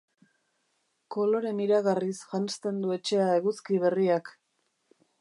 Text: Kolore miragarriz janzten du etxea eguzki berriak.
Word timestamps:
Kolore 1.15 1.51
miragarriz 1.59 2.17
janzten 2.33 2.83
du 2.87 2.97
etxea 2.99 3.31
eguzki 3.41 3.83
berriak. 3.89 4.37